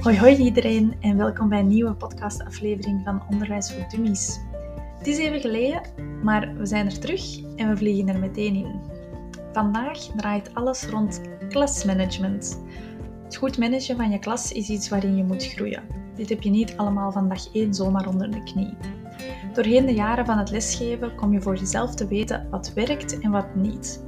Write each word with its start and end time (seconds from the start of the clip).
Hoi 0.00 0.18
hoi 0.18 0.36
iedereen 0.36 0.94
en 1.00 1.16
welkom 1.16 1.48
bij 1.48 1.58
een 1.58 1.66
nieuwe 1.66 1.94
podcastaflevering 1.94 3.00
van 3.04 3.22
Onderwijs 3.30 3.72
voor 3.72 3.88
Dummies. 3.88 4.40
Het 4.98 5.06
is 5.06 5.18
even 5.18 5.40
geleden, 5.40 5.82
maar 6.22 6.56
we 6.56 6.66
zijn 6.66 6.86
er 6.86 6.98
terug 6.98 7.40
en 7.56 7.68
we 7.68 7.76
vliegen 7.76 8.08
er 8.08 8.18
meteen 8.18 8.54
in. 8.54 8.80
Vandaag 9.52 9.98
draait 9.98 10.54
alles 10.54 10.86
rond 10.86 11.20
klasmanagement. 11.48 12.60
Het 13.24 13.36
goed 13.36 13.58
managen 13.58 13.96
van 13.96 14.10
je 14.10 14.18
klas 14.18 14.52
is 14.52 14.68
iets 14.68 14.88
waarin 14.88 15.16
je 15.16 15.24
moet 15.24 15.46
groeien. 15.46 15.82
Dit 16.14 16.28
heb 16.28 16.42
je 16.42 16.50
niet 16.50 16.76
allemaal 16.76 17.12
van 17.12 17.28
dag 17.28 17.52
1 17.52 17.74
zomaar 17.74 18.08
onder 18.08 18.30
de 18.30 18.42
knie. 18.42 18.76
Doorheen 19.52 19.86
de 19.86 19.94
jaren 19.94 20.26
van 20.26 20.38
het 20.38 20.50
lesgeven 20.50 21.14
kom 21.14 21.32
je 21.32 21.40
voor 21.40 21.56
jezelf 21.56 21.94
te 21.94 22.06
weten 22.06 22.46
wat 22.50 22.72
werkt 22.72 23.20
en 23.20 23.30
wat 23.30 23.54
niet. 23.54 24.04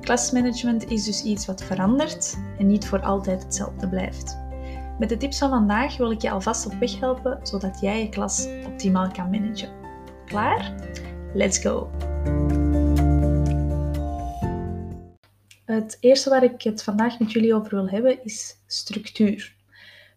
Klasmanagement 0.00 0.90
is 0.90 1.04
dus 1.04 1.22
iets 1.22 1.46
wat 1.46 1.62
verandert 1.62 2.38
en 2.58 2.66
niet 2.66 2.86
voor 2.86 3.00
altijd 3.00 3.42
hetzelfde 3.42 3.88
blijft. 3.88 4.48
Met 5.00 5.08
de 5.08 5.16
tips 5.16 5.38
van 5.38 5.48
vandaag 5.48 5.96
wil 5.96 6.10
ik 6.10 6.22
je 6.22 6.30
alvast 6.30 6.66
op 6.66 6.72
weg 6.72 6.98
helpen 6.98 7.46
zodat 7.46 7.80
jij 7.80 8.02
je 8.02 8.08
klas 8.08 8.46
optimaal 8.66 9.10
kan 9.10 9.30
managen. 9.30 9.72
Klaar? 10.24 10.74
Let's 11.34 11.58
go! 11.58 11.90
Het 15.64 15.96
eerste 16.00 16.30
waar 16.30 16.42
ik 16.42 16.62
het 16.62 16.82
vandaag 16.82 17.18
met 17.18 17.32
jullie 17.32 17.54
over 17.54 17.70
wil 17.70 17.88
hebben 17.88 18.24
is 18.24 18.56
structuur. 18.66 19.56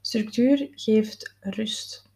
Structuur 0.02 0.70
geeft 0.72 1.36
rust. 1.40 2.10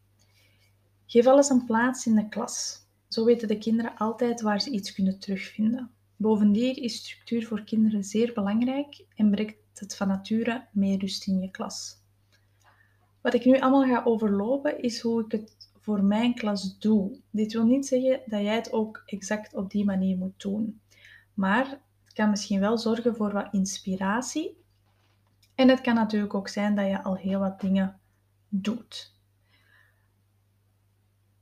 Geef 1.05 1.25
alles 1.25 1.49
een 1.49 1.65
plaats 1.65 2.05
in 2.05 2.15
de 2.15 2.29
klas. 2.29 2.85
Zo 3.07 3.25
weten 3.25 3.47
de 3.47 3.57
kinderen 3.57 3.97
altijd 3.97 4.41
waar 4.41 4.61
ze 4.61 4.69
iets 4.69 4.93
kunnen 4.93 5.19
terugvinden. 5.19 5.91
Bovendien 6.15 6.75
is 6.75 6.95
structuur 6.95 7.45
voor 7.45 7.63
kinderen 7.63 8.03
zeer 8.03 8.33
belangrijk 8.33 9.05
en 9.15 9.29
brengt 9.31 9.55
het 9.73 9.95
van 9.95 10.07
nature 10.07 10.67
meer 10.71 10.99
rust 10.99 11.27
in 11.27 11.39
je 11.39 11.51
klas. 11.51 12.05
Wat 13.21 13.33
ik 13.33 13.45
nu 13.45 13.59
allemaal 13.59 13.95
ga 13.95 14.03
overlopen 14.03 14.81
is 14.81 15.01
hoe 15.01 15.23
ik 15.25 15.31
het 15.31 15.71
voor 15.87 16.03
mijn 16.03 16.33
klas 16.33 16.79
doe. 16.79 17.19
Dit 17.31 17.53
wil 17.53 17.65
niet 17.65 17.87
zeggen 17.87 18.21
dat 18.25 18.41
jij 18.41 18.55
het 18.55 18.71
ook 18.71 19.03
exact 19.05 19.55
op 19.55 19.71
die 19.71 19.85
manier 19.85 20.17
moet 20.17 20.41
doen. 20.41 20.81
Maar 21.33 21.69
het 22.03 22.13
kan 22.13 22.29
misschien 22.29 22.59
wel 22.59 22.77
zorgen 22.77 23.15
voor 23.15 23.33
wat 23.33 23.47
inspiratie. 23.51 24.57
En 25.55 25.69
het 25.69 25.81
kan 25.81 25.95
natuurlijk 25.95 26.33
ook 26.33 26.47
zijn 26.47 26.75
dat 26.75 26.87
je 26.87 27.03
al 27.03 27.15
heel 27.15 27.39
wat 27.39 27.59
dingen 27.61 27.99
doet. 28.49 29.15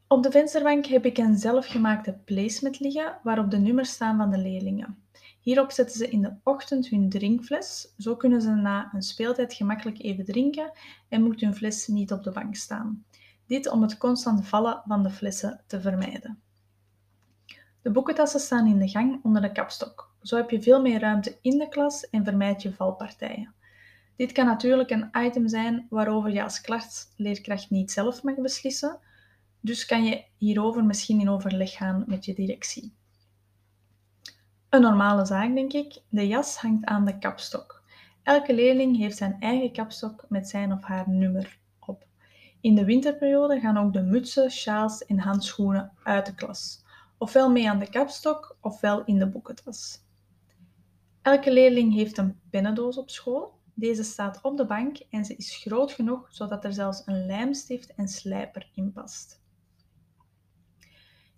Op 0.07 0.23
de 0.23 0.31
vensterbank 0.31 0.85
heb 0.85 1.05
ik 1.05 1.17
een 1.17 1.37
zelfgemaakte 1.37 2.13
placement 2.25 2.79
liggen 2.79 3.19
waarop 3.23 3.51
de 3.51 3.57
nummers 3.57 3.89
staan 3.89 4.17
van 4.17 4.31
de 4.31 4.37
leerlingen. 4.37 5.04
Hierop 5.45 5.71
zetten 5.71 5.97
ze 5.97 6.09
in 6.09 6.21
de 6.21 6.33
ochtend 6.43 6.87
hun 6.87 7.09
drinkfles. 7.09 7.93
Zo 7.97 8.15
kunnen 8.15 8.41
ze 8.41 8.49
na 8.49 8.89
een 8.93 9.01
speeltijd 9.01 9.53
gemakkelijk 9.53 10.01
even 10.01 10.25
drinken 10.25 10.71
en 11.09 11.23
moet 11.23 11.41
hun 11.41 11.55
fles 11.55 11.87
niet 11.87 12.11
op 12.11 12.23
de 12.23 12.31
bank 12.31 12.55
staan. 12.55 13.05
Dit 13.47 13.69
om 13.69 13.81
het 13.81 13.97
constant 13.97 14.47
vallen 14.47 14.81
van 14.87 15.03
de 15.03 15.09
flessen 15.09 15.63
te 15.67 15.81
vermijden. 15.81 16.41
De 17.81 17.91
boekentassen 17.91 18.39
staan 18.39 18.67
in 18.67 18.79
de 18.79 18.87
gang 18.87 19.19
onder 19.23 19.41
de 19.41 19.51
kapstok. 19.51 20.15
Zo 20.21 20.35
heb 20.35 20.49
je 20.49 20.61
veel 20.61 20.81
meer 20.81 20.99
ruimte 20.99 21.37
in 21.41 21.57
de 21.57 21.69
klas 21.69 22.09
en 22.09 22.23
vermijd 22.23 22.61
je 22.61 22.73
valpartijen. 22.73 23.53
Dit 24.15 24.31
kan 24.31 24.45
natuurlijk 24.45 24.89
een 24.89 25.09
item 25.17 25.47
zijn 25.47 25.87
waarover 25.89 26.31
je 26.31 26.43
als 26.43 26.61
klasleerkracht 26.61 27.69
niet 27.69 27.91
zelf 27.91 28.23
mag 28.23 28.35
beslissen, 28.35 28.99
dus 29.59 29.85
kan 29.85 30.05
je 30.05 30.23
hierover 30.37 30.85
misschien 30.85 31.19
in 31.19 31.29
overleg 31.29 31.71
gaan 31.71 32.03
met 32.07 32.25
je 32.25 32.33
directie. 32.33 32.93
Een 34.75 34.81
normale 34.81 35.25
zaak, 35.25 35.55
denk 35.55 35.73
ik. 35.73 36.01
De 36.09 36.27
jas 36.27 36.57
hangt 36.57 36.85
aan 36.85 37.05
de 37.05 37.17
kapstok. 37.17 37.83
Elke 38.23 38.53
leerling 38.53 38.97
heeft 38.97 39.17
zijn 39.17 39.37
eigen 39.39 39.71
kapstok 39.71 40.25
met 40.29 40.49
zijn 40.49 40.71
of 40.71 40.83
haar 40.83 41.09
nummer 41.09 41.59
op. 41.79 42.07
In 42.61 42.75
de 42.75 42.85
winterperiode 42.85 43.59
gaan 43.59 43.77
ook 43.77 43.93
de 43.93 44.01
mutsen, 44.01 44.51
sjaals 44.51 45.05
en 45.05 45.19
handschoenen 45.19 45.91
uit 46.03 46.25
de 46.25 46.35
klas. 46.35 46.83
Ofwel 47.17 47.51
mee 47.51 47.69
aan 47.69 47.79
de 47.79 47.89
kapstok, 47.89 48.57
ofwel 48.61 49.03
in 49.05 49.19
de 49.19 49.27
boekentas. 49.27 49.99
Elke 51.21 51.53
leerling 51.53 51.93
heeft 51.93 52.17
een 52.17 52.39
pennendoos 52.49 52.97
op 52.97 53.09
school. 53.09 53.59
Deze 53.73 54.03
staat 54.03 54.41
op 54.41 54.57
de 54.57 54.65
bank 54.65 54.97
en 55.09 55.25
ze 55.25 55.35
is 55.35 55.55
groot 55.55 55.91
genoeg 55.91 56.27
zodat 56.29 56.63
er 56.63 56.73
zelfs 56.73 57.01
een 57.05 57.25
lijmstift 57.25 57.93
en 57.95 58.07
slijper 58.07 58.69
in 58.73 58.91
past. 58.91 59.43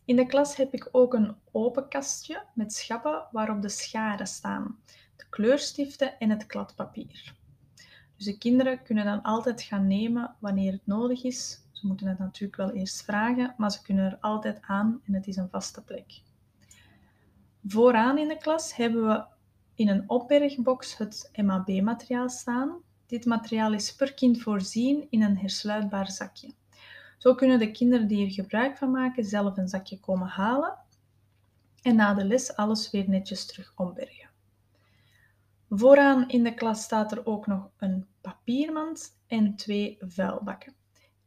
In 0.08 0.16
de 0.16 0.26
klas 0.26 0.56
heb 0.56 0.74
ik 0.74 0.90
ook 0.92 1.14
een 1.14 1.36
open 1.52 1.88
kastje 1.88 2.44
met 2.54 2.74
schappen 2.74 3.24
waarop 3.32 3.62
de 3.62 3.70
scharen 3.70 4.28
staan, 4.28 4.80
de 5.16 5.26
kleurstiften 5.30 6.20
en 6.20 6.30
het 6.30 6.46
kladpapier. 6.46 7.36
Dus 8.16 8.26
de 8.26 8.38
kinderen 8.38 8.84
kunnen 8.84 9.06
dan 9.06 9.22
altijd 9.22 9.62
gaan 9.62 9.88
nemen 9.88 10.36
wanneer 10.40 10.72
het 10.72 10.86
nodig 10.88 11.24
is. 11.24 11.62
Ze 11.72 11.88
moeten 11.88 12.08
het 12.08 12.20
natuurlijk 12.20 12.58
wel 12.58 12.72
eerst 12.72 13.04
vragen, 13.04 13.54
maar 13.58 13.72
ze 13.72 13.82
kunnen 13.82 14.06
er 14.06 14.18
altijd 14.22 14.60
aan 14.62 15.02
en 15.06 15.14
het 15.14 15.28
is 15.28 15.36
een 15.36 15.50
vaste 15.50 15.84
plek. 15.84 16.22
Vooraan 17.66 18.18
in 18.18 18.28
de 18.28 18.38
klas 18.38 18.76
hebben 18.76 19.08
we 19.08 19.26
in 19.76 19.88
een 19.88 20.10
opbergbox 20.10 20.98
het 20.98 21.32
MAB-materiaal 21.36 22.30
staan. 22.30 22.78
Dit 23.06 23.26
materiaal 23.26 23.74
is 23.74 23.96
per 23.96 24.14
kind 24.14 24.42
voorzien 24.42 25.08
in 25.10 25.22
een 25.22 25.38
hersluitbaar 25.38 26.12
zakje. 26.12 26.54
Zo 27.18 27.36
kunnen 27.36 27.60
de 27.60 27.72
kinderen 27.72 28.08
die 28.08 28.26
er 28.26 28.32
gebruik 28.32 28.78
van 28.78 28.92
maken 28.92 29.24
zelf 29.24 29.58
een 29.58 29.68
zakje 29.68 30.00
komen 30.00 30.28
halen 30.28 30.78
en 31.82 31.96
na 31.96 32.14
de 32.14 32.26
les 32.26 32.56
alles 32.56 32.92
weer 32.92 33.10
netjes 33.10 33.46
terug 33.46 33.74
ombergen. 33.76 34.30
Vooraan 35.70 36.30
in 36.30 36.44
de 36.44 36.54
klas 36.54 36.84
staat 36.84 37.12
er 37.12 37.26
ook 37.26 37.48
nog 37.48 37.70
een 37.78 38.06
papiermand 38.22 39.20
en 39.28 39.56
twee 39.56 39.98
vuilbakken. 40.00 40.74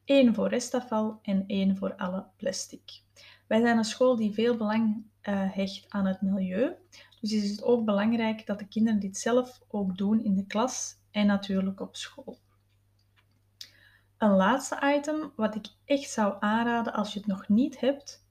Eén 0.04 0.34
voor 0.34 0.48
restafval 0.48 1.18
en 1.22 1.44
één 1.46 1.76
voor 1.76 1.94
alle 1.94 2.26
plastic. 2.36 3.02
Wij 3.46 3.60
zijn 3.60 3.78
een 3.78 3.84
school 3.84 4.16
die 4.16 4.32
veel 4.32 4.56
belang 4.56 4.96
uh, 5.22 5.52
hecht 5.52 5.86
aan 5.88 6.06
het 6.06 6.20
milieu, 6.20 6.72
dus 7.20 7.32
is 7.32 7.50
het 7.50 7.62
ook 7.62 7.84
belangrijk 7.84 8.46
dat 8.46 8.58
de 8.58 8.68
kinderen 8.68 9.00
dit 9.00 9.16
zelf 9.16 9.60
ook 9.68 9.96
doen 9.98 10.24
in 10.24 10.34
de 10.34 10.46
klas 10.46 10.96
en 11.10 11.26
natuurlijk 11.26 11.80
op 11.80 11.96
school. 11.96 12.38
Een 14.20 14.36
laatste 14.36 14.94
item 14.96 15.32
wat 15.36 15.54
ik 15.54 15.66
echt 15.84 16.10
zou 16.10 16.34
aanraden 16.40 16.92
als 16.92 17.12
je 17.12 17.18
het 17.18 17.28
nog 17.28 17.48
niet 17.48 17.80
hebt: 17.80 18.24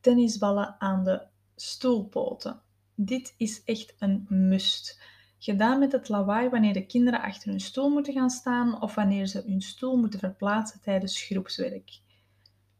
tennisballen 0.00 0.76
aan 0.78 1.04
de 1.04 1.26
stoelpoten. 1.56 2.60
Dit 2.94 3.34
is 3.36 3.64
echt 3.64 3.94
een 3.98 4.26
must. 4.28 5.00
Gedaan 5.38 5.78
met 5.78 5.92
het 5.92 6.08
lawaai 6.08 6.48
wanneer 6.48 6.72
de 6.72 6.86
kinderen 6.86 7.20
achter 7.20 7.50
hun 7.50 7.60
stoel 7.60 7.88
moeten 7.88 8.12
gaan 8.12 8.30
staan 8.30 8.82
of 8.82 8.94
wanneer 8.94 9.26
ze 9.26 9.42
hun 9.46 9.60
stoel 9.60 9.96
moeten 9.96 10.18
verplaatsen 10.18 10.80
tijdens 10.80 11.22
groepswerk. 11.22 12.00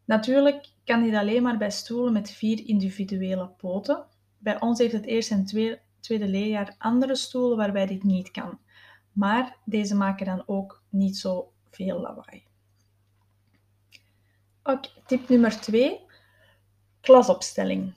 Natuurlijk 0.05 0.69
kan 0.84 1.03
dit 1.03 1.15
alleen 1.15 1.43
maar 1.43 1.59
bij 1.59 1.71
stoelen 1.71 2.13
met 2.13 2.31
vier 2.31 2.67
individuele 2.67 3.49
poten. 3.49 4.07
Bij 4.39 4.61
ons 4.61 4.78
heeft 4.78 4.93
het 4.93 5.07
eerste 5.07 5.34
en 5.34 5.45
tweede 6.01 6.28
leerjaar 6.28 6.75
andere 6.78 7.17
stoelen 7.17 7.57
waarbij 7.57 7.87
dit 7.87 8.03
niet 8.03 8.31
kan. 8.31 8.59
Maar 9.13 9.57
deze 9.65 9.95
maken 9.95 10.27
dan 10.27 10.43
ook 10.47 10.83
niet 10.91 11.17
zo 11.17 11.51
veel 11.76 12.00
lawaai. 12.00 12.42
Oké, 14.62 14.88
tip 15.06 15.28
nummer 15.28 15.60
2. 15.60 16.00
Klasopstelling. 17.00 17.94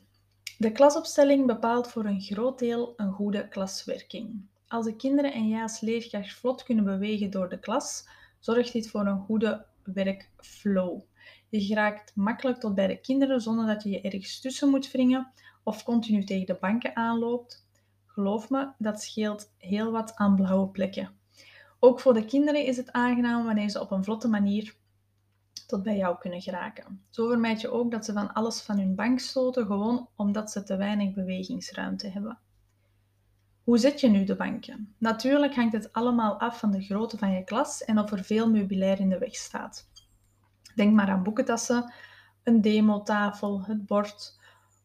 De 0.58 0.72
klasopstelling 0.72 1.46
bepaalt 1.46 1.88
voor 1.88 2.06
een 2.06 2.22
groot 2.22 2.60
deel 2.60 2.94
een 2.98 3.12
goede 3.12 3.48
klaswerking. 3.48 4.48
Als 4.68 4.86
de 4.86 4.96
kinderen 4.96 5.34
en 5.34 5.48
jij 5.48 5.62
als 5.62 5.80
leerkracht 5.80 6.34
vlot 6.34 6.64
kunnen 6.64 6.84
bewegen 6.84 7.30
door 7.30 7.50
de 7.50 7.60
klas, 7.60 8.08
zorgt 8.40 8.74
dit 8.74 8.90
voor 8.90 9.06
een 9.06 9.20
goede 9.20 9.66
werkflow. 9.84 11.02
Je 11.50 11.62
geraakt 11.62 12.16
makkelijk 12.16 12.60
tot 12.60 12.76
bij 12.76 12.88
de 12.88 13.02
kinderen 13.02 13.42
zonder 13.42 13.68
dat 13.68 13.84
je 13.84 13.90
je 13.90 14.02
ergens 14.02 14.40
tussen 14.40 14.70
moet 14.70 14.92
wringen 14.92 15.32
of 15.64 15.84
continu 15.84 16.24
tegen 16.24 16.46
de 16.46 16.58
banken 16.60 16.96
aanloopt. 16.96 17.68
Geloof 18.06 18.50
me, 18.50 18.72
dat 18.78 19.02
scheelt 19.02 19.52
heel 19.58 19.92
wat 19.92 20.16
aan 20.16 20.36
blauwe 20.36 20.68
plekken. 20.68 21.19
Ook 21.80 22.00
voor 22.00 22.14
de 22.14 22.26
kinderen 22.26 22.66
is 22.66 22.78
het 22.78 22.92
aangenaam 22.92 23.46
wanneer 23.46 23.70
ze 23.70 23.82
op 23.82 23.92
een 23.92 24.04
vlotte 24.04 24.28
manier 24.28 24.76
tot 25.68 25.84
bij 25.84 25.98
jou 25.98 26.18
kunnen 26.18 26.42
geraken. 26.42 27.04
Zo 27.10 27.28
vermijd 27.28 27.62
je 27.62 27.72
ook 27.72 27.92
dat 27.92 28.06
ze 28.06 28.14
van 28.14 28.34
alles 28.34 28.62
van 28.62 28.80
hun 28.80 28.96
bank 28.96 29.20
stoten, 29.20 29.66
gewoon 29.66 30.10
omdat 30.16 30.52
ze 30.52 30.64
te 30.64 30.78
weinig 30.78 31.14
bewegingsruimte 31.14 32.08
hebben. 32.08 32.40
Hoe 33.64 33.78
zet 33.78 34.00
je 34.00 34.08
nu 34.08 34.24
de 34.24 34.36
banken? 34.36 34.96
Natuurlijk 34.98 35.56
hangt 35.56 35.74
het 35.74 35.94
allemaal 35.94 36.40
af 36.40 36.60
van 36.60 36.72
de 36.72 36.82
grootte 36.82 37.18
van 37.18 37.32
je 37.32 37.44
klas 37.44 37.84
en 37.84 38.00
of 38.00 38.12
er 38.12 38.24
veel 38.24 38.50
meubilair 38.50 39.00
in 39.00 39.10
de 39.10 39.18
weg 39.18 39.36
staat. 39.36 39.90
Denk 40.76 40.94
maar 40.94 41.10
aan 41.10 41.24
boekentassen, 41.24 41.94
een 42.44 42.62
demotafel, 42.62 43.64
het 43.64 43.86
bord, 43.86 44.39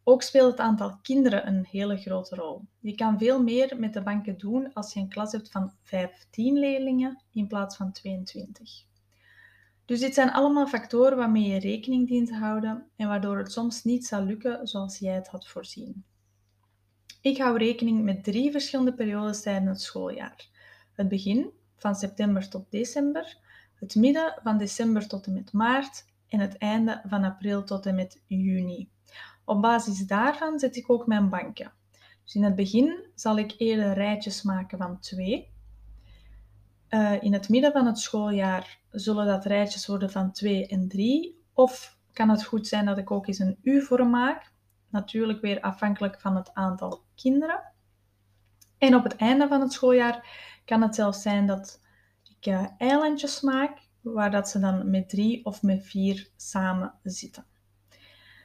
ook 0.04 0.22
speelt 0.22 0.50
het 0.50 0.60
aantal 0.60 0.98
kinderen 1.02 1.46
een 1.46 1.64
hele 1.64 1.96
grote 1.96 2.34
rol. 2.34 2.64
Je 2.80 2.94
kan 2.94 3.18
veel 3.18 3.42
meer 3.42 3.76
met 3.78 3.92
de 3.92 4.02
banken 4.02 4.38
doen 4.38 4.72
als 4.72 4.92
je 4.92 5.00
een 5.00 5.08
klas 5.08 5.32
hebt 5.32 5.50
van 5.50 5.72
15 5.82 6.58
leerlingen 6.58 7.22
in 7.32 7.46
plaats 7.46 7.76
van 7.76 7.92
22. 7.92 8.84
Dus 9.84 10.00
dit 10.00 10.14
zijn 10.14 10.30
allemaal 10.30 10.66
factoren 10.66 11.16
waarmee 11.16 11.48
je 11.48 11.58
rekening 11.58 12.08
dient 12.08 12.28
te 12.28 12.34
houden 12.34 12.86
en 12.96 13.08
waardoor 13.08 13.38
het 13.38 13.52
soms 13.52 13.84
niet 13.84 14.06
zal 14.06 14.24
lukken 14.24 14.66
zoals 14.66 14.98
jij 14.98 15.14
het 15.14 15.28
had 15.28 15.48
voorzien. 15.48 16.04
Ik 17.20 17.38
hou 17.38 17.58
rekening 17.58 18.02
met 18.02 18.24
drie 18.24 18.50
verschillende 18.50 18.94
periodes 18.94 19.42
tijdens 19.42 19.70
het 19.70 19.80
schooljaar. 19.80 20.48
Het 20.92 21.08
begin, 21.08 21.50
van 21.76 21.94
september 21.94 22.48
tot 22.48 22.70
december, 22.70 23.38
het 23.74 23.94
midden 23.94 24.40
van 24.42 24.58
december 24.58 25.08
tot 25.08 25.26
en 25.26 25.32
met 25.32 25.52
maart 25.52 26.04
en 26.28 26.40
het 26.40 26.58
einde 26.58 27.02
van 27.06 27.24
april 27.24 27.64
tot 27.64 27.86
en 27.86 27.94
met 27.94 28.22
juni. 28.26 28.88
Op 29.44 29.62
basis 29.62 30.06
daarvan 30.06 30.58
zet 30.58 30.76
ik 30.76 30.91
ook 30.91 31.06
mijn 31.06 31.29
banken. 31.29 31.73
Dus 32.25 32.35
in 32.35 32.44
het 32.44 32.55
begin 32.55 33.06
zal 33.14 33.38
ik 33.38 33.55
eerder 33.58 33.93
rijtjes 33.93 34.43
maken 34.43 34.79
van 34.79 35.00
twee. 35.00 35.52
Uh, 36.88 37.23
in 37.23 37.32
het 37.32 37.49
midden 37.49 37.73
van 37.73 37.87
het 37.87 37.99
schooljaar 37.99 38.79
zullen 38.91 39.26
dat 39.26 39.44
rijtjes 39.44 39.87
worden 39.87 40.11
van 40.11 40.32
2 40.32 40.67
en 40.67 40.88
3. 40.88 41.43
Of 41.52 41.99
kan 42.12 42.29
het 42.29 42.44
goed 42.44 42.67
zijn 42.67 42.85
dat 42.85 42.99
ik 42.99 43.11
ook 43.11 43.26
eens 43.26 43.38
een 43.38 43.58
U-vorm 43.62 44.11
maak. 44.11 44.52
Natuurlijk 44.88 45.41
weer 45.41 45.61
afhankelijk 45.61 46.20
van 46.20 46.37
het 46.37 46.55
aantal 46.55 47.05
kinderen. 47.14 47.62
En 48.79 48.94
op 48.94 49.02
het 49.02 49.17
einde 49.17 49.49
van 49.49 49.61
het 49.61 49.73
schooljaar 49.73 50.26
kan 50.64 50.82
het 50.82 50.94
zelfs 50.94 51.23
zijn 51.23 51.46
dat 51.46 51.81
ik 52.38 52.46
uh, 52.46 52.67
eilandjes 52.79 53.41
maak, 53.41 53.79
waar 54.00 54.31
dat 54.31 54.49
ze 54.49 54.58
dan 54.58 54.91
met 54.91 55.08
drie 55.08 55.44
of 55.44 55.62
met 55.62 55.87
vier 55.87 56.29
samen 56.37 56.94
zitten. 57.02 57.44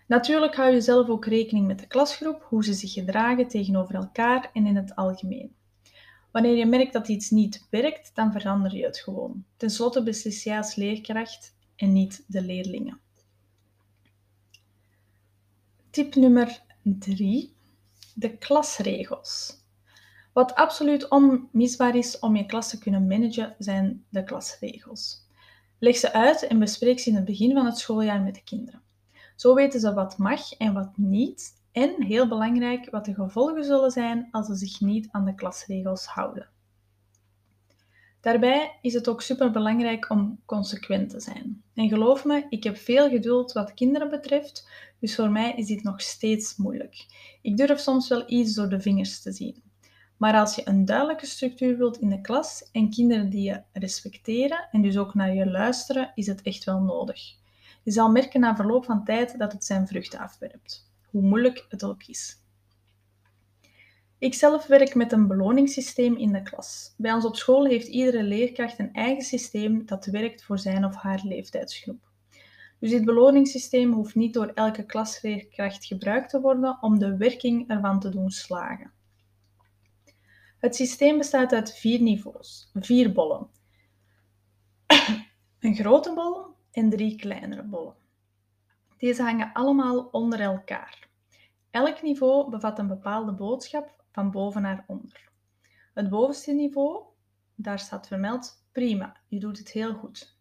Natuurlijk 0.09 0.55
hou 0.55 0.73
je 0.73 0.81
zelf 0.81 1.09
ook 1.09 1.25
rekening 1.25 1.67
met 1.67 1.79
de 1.79 1.87
klasgroep, 1.87 2.43
hoe 2.43 2.63
ze 2.63 2.73
zich 2.73 2.93
gedragen 2.93 3.47
tegenover 3.47 3.95
elkaar 3.95 4.49
en 4.53 4.65
in 4.65 4.75
het 4.75 4.95
algemeen. 4.95 5.55
Wanneer 6.31 6.55
je 6.55 6.65
merkt 6.65 6.93
dat 6.93 7.07
iets 7.07 7.29
niet 7.29 7.67
werkt, 7.69 8.15
dan 8.15 8.31
verander 8.31 8.75
je 8.75 8.85
het 8.85 8.99
gewoon. 8.99 9.45
Ten 9.57 9.69
slotte 9.69 10.03
beslis 10.03 10.43
jij 10.43 10.57
als 10.57 10.75
leerkracht 10.75 11.55
en 11.75 11.93
niet 11.93 12.23
de 12.27 12.41
leerlingen. 12.41 12.99
Tip 15.89 16.15
nummer 16.15 16.61
3. 16.83 17.53
De 18.15 18.37
klasregels. 18.37 19.57
Wat 20.33 20.55
absoluut 20.55 21.07
onmisbaar 21.07 21.95
is 21.95 22.19
om 22.19 22.35
je 22.35 22.45
klas 22.45 22.69
te 22.69 22.79
kunnen 22.79 23.07
managen, 23.07 23.55
zijn 23.57 24.05
de 24.09 24.23
klasregels. 24.23 25.27
Leg 25.79 25.97
ze 25.97 26.13
uit 26.13 26.47
en 26.47 26.59
bespreek 26.59 26.99
ze 26.99 27.09
in 27.09 27.15
het 27.15 27.25
begin 27.25 27.53
van 27.53 27.65
het 27.65 27.77
schooljaar 27.77 28.21
met 28.21 28.35
de 28.35 28.43
kinderen. 28.43 28.87
Zo 29.39 29.53
weten 29.53 29.79
ze 29.79 29.93
wat 29.93 30.17
mag 30.17 30.53
en 30.53 30.73
wat 30.73 30.97
niet. 30.97 31.53
En, 31.71 32.03
heel 32.03 32.27
belangrijk, 32.27 32.89
wat 32.89 33.05
de 33.05 33.13
gevolgen 33.13 33.63
zullen 33.63 33.91
zijn 33.91 34.27
als 34.31 34.45
ze 34.45 34.55
zich 34.55 34.79
niet 34.81 35.07
aan 35.11 35.25
de 35.25 35.35
klasregels 35.35 36.05
houden. 36.05 36.49
Daarbij 38.21 38.77
is 38.81 38.93
het 38.93 39.07
ook 39.07 39.21
superbelangrijk 39.21 40.09
om 40.09 40.39
consequent 40.45 41.09
te 41.09 41.19
zijn. 41.19 41.63
En 41.73 41.89
geloof 41.89 42.25
me, 42.25 42.45
ik 42.49 42.63
heb 42.63 42.77
veel 42.77 43.09
geduld 43.09 43.51
wat 43.51 43.73
kinderen 43.73 44.09
betreft, 44.09 44.69
dus 44.99 45.15
voor 45.15 45.29
mij 45.29 45.53
is 45.55 45.65
dit 45.65 45.83
nog 45.83 46.01
steeds 46.01 46.55
moeilijk. 46.55 47.05
Ik 47.41 47.57
durf 47.57 47.79
soms 47.79 48.07
wel 48.07 48.23
iets 48.27 48.53
door 48.53 48.69
de 48.69 48.81
vingers 48.81 49.21
te 49.21 49.31
zien. 49.31 49.63
Maar 50.17 50.39
als 50.39 50.55
je 50.55 50.61
een 50.65 50.85
duidelijke 50.85 51.25
structuur 51.25 51.77
wilt 51.77 51.97
in 51.97 52.09
de 52.09 52.21
klas 52.21 52.69
en 52.71 52.89
kinderen 52.89 53.29
die 53.29 53.43
je 53.43 53.61
respecteren 53.73 54.67
en 54.71 54.81
dus 54.81 54.97
ook 54.97 55.13
naar 55.13 55.33
je 55.33 55.49
luisteren, 55.49 56.11
is 56.15 56.27
het 56.27 56.41
echt 56.41 56.63
wel 56.63 56.79
nodig. 56.79 57.38
Je 57.89 57.95
zal 57.95 58.11
merken 58.11 58.39
na 58.39 58.55
verloop 58.55 58.85
van 58.85 59.03
tijd 59.03 59.37
dat 59.37 59.51
het 59.51 59.65
zijn 59.65 59.87
vruchten 59.87 60.19
afwerpt, 60.19 60.91
hoe 61.05 61.21
moeilijk 61.21 61.65
het 61.69 61.83
ook 61.83 62.03
is. 62.03 62.41
Ik 64.17 64.33
zelf 64.33 64.67
werk 64.67 64.95
met 64.95 65.11
een 65.11 65.27
beloningssysteem 65.27 66.15
in 66.15 66.31
de 66.31 66.41
klas. 66.41 66.93
Bij 66.97 67.13
ons 67.13 67.25
op 67.25 67.35
school 67.35 67.65
heeft 67.65 67.87
iedere 67.87 68.23
leerkracht 68.23 68.79
een 68.79 68.93
eigen 68.93 69.23
systeem 69.23 69.85
dat 69.85 70.05
werkt 70.05 70.43
voor 70.43 70.59
zijn 70.59 70.85
of 70.85 70.95
haar 70.95 71.21
leeftijdsgroep. 71.23 72.09
Dus 72.79 72.89
dit 72.89 73.05
beloningssysteem 73.05 73.93
hoeft 73.93 74.15
niet 74.15 74.33
door 74.33 74.51
elke 74.53 74.85
klasleerkracht 74.85 75.85
gebruikt 75.85 76.29
te 76.29 76.41
worden 76.41 76.77
om 76.81 76.99
de 76.99 77.17
werking 77.17 77.69
ervan 77.69 77.99
te 77.99 78.09
doen 78.09 78.29
slagen. 78.29 78.91
Het 80.59 80.75
systeem 80.75 81.17
bestaat 81.17 81.53
uit 81.53 81.77
vier 81.77 82.01
niveaus, 82.01 82.71
vier 82.73 83.11
bollen. 83.11 83.47
een 85.59 85.75
grote 85.75 86.13
bol, 86.13 86.57
en 86.79 86.89
drie 86.89 87.15
kleinere 87.15 87.63
bollen. 87.63 87.95
Deze 88.97 89.23
hangen 89.23 89.53
allemaal 89.53 89.99
onder 90.11 90.39
elkaar. 90.39 91.07
Elk 91.71 92.01
niveau 92.01 92.49
bevat 92.49 92.79
een 92.79 92.87
bepaalde 92.87 93.31
boodschap 93.31 94.03
van 94.11 94.31
boven 94.31 94.61
naar 94.61 94.83
onder. 94.87 95.29
Het 95.93 96.09
bovenste 96.09 96.51
niveau, 96.51 97.03
daar 97.55 97.79
staat 97.79 98.07
vermeld 98.07 98.65
prima, 98.71 99.15
je 99.27 99.39
doet 99.39 99.57
het 99.57 99.71
heel 99.71 99.93
goed. 99.93 100.37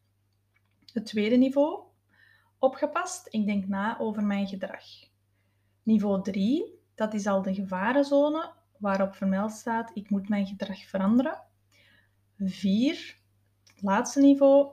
Het 0.93 1.07
tweede 1.07 1.37
niveau, 1.37 1.83
opgepast, 2.59 3.27
ik 3.31 3.47
denk 3.47 3.67
na 3.67 3.99
over 3.99 4.25
mijn 4.25 4.47
gedrag. 4.47 4.85
Niveau 5.83 6.23
3, 6.23 6.81
dat 6.95 7.15
is 7.15 7.27
al 7.27 7.43
de 7.43 7.55
gevarenzone 7.55 8.53
waarop 8.79 9.15
vermeld 9.15 9.53
staat 9.53 9.91
ik 9.95 10.11
moet 10.11 10.29
mijn 10.29 10.47
gedrag 10.47 10.79
veranderen. 10.79 11.43
4, 12.39 13.19
laatste 13.81 14.21
niveau, 14.21 14.71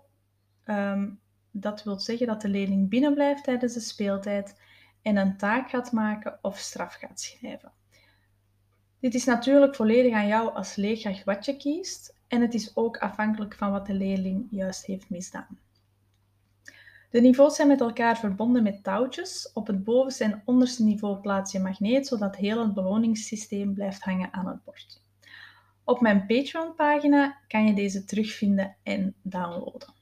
um, 0.65 1.23
dat 1.61 1.83
wil 1.83 1.99
zeggen 1.99 2.27
dat 2.27 2.41
de 2.41 2.49
leerling 2.49 2.89
binnenblijft 2.89 3.43
tijdens 3.43 3.73
de 3.73 3.79
speeltijd 3.79 4.61
en 5.01 5.17
een 5.17 5.37
taak 5.37 5.69
gaat 5.69 5.91
maken 5.91 6.39
of 6.41 6.57
straf 6.57 6.93
gaat 6.93 7.19
schrijven. 7.19 7.71
Dit 8.99 9.13
is 9.13 9.25
natuurlijk 9.25 9.75
volledig 9.75 10.13
aan 10.13 10.27
jou 10.27 10.53
als 10.53 10.75
leerkracht 10.75 11.23
wat 11.23 11.45
je 11.45 11.57
kiest 11.57 12.15
en 12.27 12.41
het 12.41 12.53
is 12.53 12.75
ook 12.75 12.97
afhankelijk 12.97 13.55
van 13.55 13.71
wat 13.71 13.85
de 13.85 13.93
leerling 13.93 14.47
juist 14.49 14.85
heeft 14.85 15.09
misdaan. 15.09 15.59
De 17.09 17.21
niveaus 17.21 17.55
zijn 17.55 17.67
met 17.67 17.81
elkaar 17.81 18.17
verbonden 18.17 18.63
met 18.63 18.83
touwtjes. 18.83 19.51
Op 19.53 19.67
het 19.67 19.83
bovenste 19.83 20.23
en 20.23 20.41
onderste 20.45 20.83
niveau 20.83 21.17
plaats 21.17 21.51
je 21.51 21.59
magneet, 21.59 22.07
zodat 22.07 22.35
heel 22.35 22.59
het 22.59 22.73
beloningssysteem 22.73 23.73
blijft 23.73 24.01
hangen 24.01 24.33
aan 24.33 24.47
het 24.47 24.63
bord. 24.63 25.03
Op 25.83 26.01
mijn 26.01 26.25
Patreon-pagina 26.25 27.37
kan 27.47 27.65
je 27.65 27.73
deze 27.73 28.05
terugvinden 28.05 28.75
en 28.83 29.15
downloaden. 29.21 29.93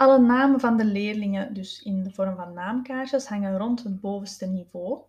Alle 0.00 0.18
namen 0.18 0.60
van 0.60 0.76
de 0.76 0.84
leerlingen, 0.84 1.54
dus 1.54 1.82
in 1.82 2.02
de 2.02 2.10
vorm 2.10 2.36
van 2.36 2.52
naamkaartjes, 2.52 3.26
hangen 3.26 3.58
rond 3.58 3.82
het 3.82 4.00
bovenste 4.00 4.46
niveau. 4.46 5.02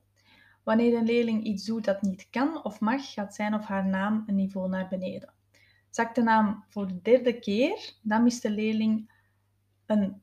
Wanneer 0.64 0.98
een 0.98 1.06
leerling 1.06 1.44
iets 1.44 1.66
doet 1.66 1.86
dat 1.86 2.02
niet 2.02 2.28
kan 2.30 2.64
of 2.64 2.80
mag, 2.80 3.14
gaat 3.14 3.36
zijn 3.36 3.54
of 3.54 3.66
haar 3.66 3.88
naam 3.88 4.24
een 4.28 4.36
niveau 4.36 4.70
naar 4.70 4.88
beneden. 4.88 5.34
Zakt 5.90 6.16
de 6.16 6.22
naam 6.22 6.64
voor 6.68 6.88
de 6.88 7.02
derde 7.02 7.40
keer, 7.40 7.94
dan 8.02 8.24
mist 8.24 8.42
de 8.42 8.50
leerling 8.50 9.12
een 9.86 10.22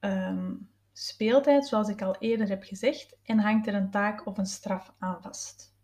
ehm, 0.00 0.54
speeltijd, 0.92 1.66
zoals 1.66 1.88
ik 1.88 2.02
al 2.02 2.16
eerder 2.18 2.48
heb 2.48 2.62
gezegd, 2.62 3.16
en 3.22 3.38
hangt 3.38 3.66
er 3.66 3.74
een 3.74 3.90
taak 3.90 4.26
of 4.26 4.38
een 4.38 4.46
straf 4.46 4.94
aan 4.98 5.22
vast. 5.22 5.74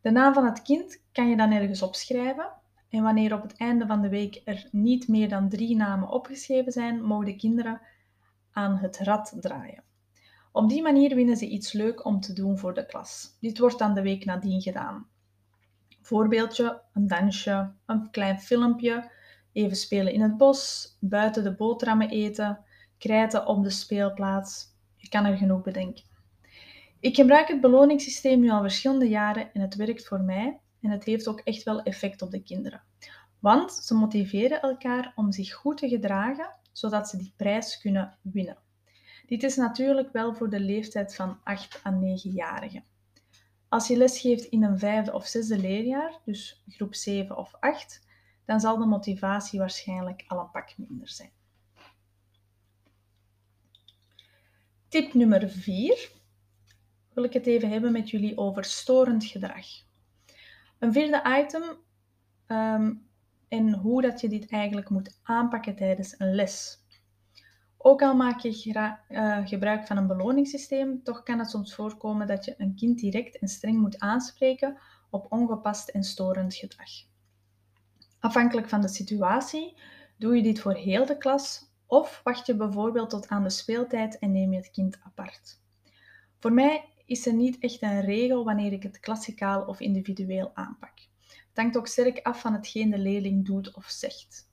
De 0.00 0.10
naam 0.10 0.34
van 0.34 0.44
het 0.44 0.62
kind 0.62 1.02
kan 1.12 1.28
je 1.28 1.36
dan 1.36 1.52
ergens 1.52 1.82
opschrijven. 1.82 2.52
En 2.94 3.02
wanneer 3.02 3.34
op 3.34 3.42
het 3.42 3.56
einde 3.56 3.86
van 3.86 4.02
de 4.02 4.08
week 4.08 4.40
er 4.44 4.68
niet 4.70 5.08
meer 5.08 5.28
dan 5.28 5.48
drie 5.48 5.76
namen 5.76 6.08
opgeschreven 6.08 6.72
zijn, 6.72 7.02
mogen 7.02 7.26
de 7.26 7.36
kinderen 7.36 7.80
aan 8.52 8.76
het 8.76 8.98
rad 8.98 9.36
draaien. 9.40 9.82
Op 10.52 10.68
die 10.68 10.82
manier 10.82 11.14
winnen 11.14 11.36
ze 11.36 11.48
iets 11.48 11.72
leuk 11.72 12.04
om 12.04 12.20
te 12.20 12.32
doen 12.32 12.58
voor 12.58 12.74
de 12.74 12.86
klas. 12.86 13.36
Dit 13.40 13.58
wordt 13.58 13.78
dan 13.78 13.94
de 13.94 14.02
week 14.02 14.24
nadien 14.24 14.60
gedaan. 14.60 15.06
Voorbeeldje, 16.00 16.82
een 16.92 17.06
dansje, 17.06 17.72
een 17.86 18.10
klein 18.10 18.40
filmpje, 18.40 19.10
even 19.52 19.76
spelen 19.76 20.12
in 20.12 20.20
het 20.20 20.36
bos, 20.36 20.88
buiten 21.00 21.42
de 21.42 21.54
boterhammen 21.54 22.10
eten, 22.10 22.64
krijten 22.98 23.46
op 23.46 23.62
de 23.62 23.70
speelplaats. 23.70 24.66
Je 24.96 25.08
kan 25.08 25.24
er 25.24 25.36
genoeg 25.36 25.62
bedenken. 25.62 26.04
Ik 27.00 27.14
gebruik 27.14 27.48
het 27.48 27.60
beloningssysteem 27.60 28.40
nu 28.40 28.50
al 28.50 28.60
verschillende 28.60 29.08
jaren 29.08 29.52
en 29.52 29.60
het 29.60 29.74
werkt 29.74 30.06
voor 30.06 30.20
mij 30.20 30.58
en 30.84 30.90
het 30.90 31.04
heeft 31.04 31.28
ook 31.28 31.40
echt 31.40 31.62
wel 31.62 31.82
effect 31.82 32.22
op 32.22 32.30
de 32.30 32.42
kinderen. 32.42 32.82
Want 33.38 33.72
ze 33.72 33.94
motiveren 33.94 34.62
elkaar 34.62 35.12
om 35.16 35.32
zich 35.32 35.52
goed 35.52 35.76
te 35.76 35.88
gedragen, 35.88 36.54
zodat 36.72 37.08
ze 37.08 37.16
die 37.16 37.32
prijs 37.36 37.78
kunnen 37.78 38.18
winnen. 38.22 38.58
Dit 39.26 39.42
is 39.42 39.56
natuurlijk 39.56 40.12
wel 40.12 40.34
voor 40.34 40.50
de 40.50 40.60
leeftijd 40.60 41.14
van 41.14 41.38
8 41.42 41.80
à 41.86 41.90
9-jarigen. 41.90 42.84
Als 43.68 43.88
je 43.88 43.96
les 43.96 44.20
geeft 44.20 44.44
in 44.44 44.62
een 44.62 44.78
vijfde 44.78 45.12
of 45.12 45.26
zesde 45.26 45.58
leerjaar, 45.58 46.20
dus 46.24 46.62
groep 46.68 46.94
7 46.94 47.36
of 47.36 47.54
8, 47.60 48.06
dan 48.44 48.60
zal 48.60 48.78
de 48.78 48.86
motivatie 48.86 49.58
waarschijnlijk 49.58 50.24
al 50.26 50.38
een 50.38 50.50
pak 50.50 50.78
minder 50.78 51.08
zijn. 51.08 51.30
Tip 54.88 55.14
nummer 55.14 55.48
4 55.50 56.10
wil 57.12 57.24
ik 57.24 57.32
het 57.32 57.46
even 57.46 57.70
hebben 57.70 57.92
met 57.92 58.10
jullie 58.10 58.38
over 58.38 58.64
storend 58.64 59.24
gedrag. 59.24 59.66
Een 60.84 60.92
vierde 60.92 61.42
item 61.44 61.62
um, 62.48 63.06
en 63.48 63.72
hoe 63.72 64.02
dat 64.02 64.20
je 64.20 64.28
dit 64.28 64.50
eigenlijk 64.50 64.88
moet 64.88 65.20
aanpakken 65.22 65.76
tijdens 65.76 66.14
een 66.18 66.34
les. 66.34 66.84
Ook 67.78 68.02
al 68.02 68.14
maak 68.16 68.38
je 68.38 68.72
uh, 69.08 69.46
gebruik 69.46 69.86
van 69.86 69.96
een 69.96 70.06
beloningssysteem, 70.06 71.02
toch 71.02 71.22
kan 71.22 71.38
het 71.38 71.50
soms 71.50 71.74
voorkomen 71.74 72.26
dat 72.26 72.44
je 72.44 72.54
een 72.58 72.74
kind 72.74 72.98
direct 72.98 73.38
en 73.38 73.48
streng 73.48 73.78
moet 73.78 73.98
aanspreken 73.98 74.78
op 75.10 75.32
ongepast 75.32 75.88
en 75.88 76.02
storend 76.02 76.54
gedrag. 76.54 76.90
Afhankelijk 78.18 78.68
van 78.68 78.80
de 78.80 78.88
situatie 78.88 79.78
doe 80.16 80.36
je 80.36 80.42
dit 80.42 80.60
voor 80.60 80.74
heel 80.74 81.06
de 81.06 81.16
klas 81.16 81.72
of 81.86 82.20
wacht 82.24 82.46
je 82.46 82.56
bijvoorbeeld 82.56 83.10
tot 83.10 83.28
aan 83.28 83.42
de 83.42 83.50
speeltijd 83.50 84.18
en 84.18 84.32
neem 84.32 84.52
je 84.52 84.58
het 84.58 84.70
kind 84.70 84.98
apart. 85.04 85.60
Voor 86.38 86.52
mij 86.52 86.93
is 87.04 87.26
er 87.26 87.34
niet 87.34 87.58
echt 87.58 87.82
een 87.82 88.00
regel 88.00 88.44
wanneer 88.44 88.72
ik 88.72 88.82
het 88.82 89.00
klassikaal 89.00 89.64
of 89.64 89.80
individueel 89.80 90.50
aanpak. 90.54 90.98
Het 91.28 91.62
hangt 91.62 91.76
ook 91.76 91.86
sterk 91.86 92.20
af 92.22 92.40
van 92.40 92.52
hetgeen 92.52 92.90
de 92.90 92.98
leerling 92.98 93.46
doet 93.46 93.74
of 93.74 93.86
zegt. 93.86 94.48